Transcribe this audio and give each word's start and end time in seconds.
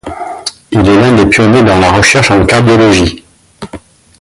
Il 0.71 0.79
est 0.79 0.99
l'un 0.99 1.13
des 1.15 1.27
pionniers 1.27 1.61
dans 1.61 1.77
la 1.77 1.91
recherche 1.91 2.31
en 2.31 2.43
cardiologie. 2.43 3.23